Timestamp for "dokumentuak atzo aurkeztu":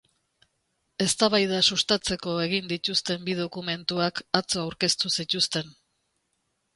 3.41-5.13